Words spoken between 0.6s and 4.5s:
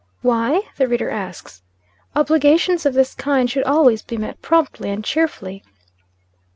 the reader asks. "Obligations of this kind should always be met